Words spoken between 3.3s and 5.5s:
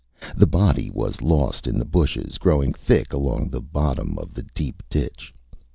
the bottom of the deep ditch.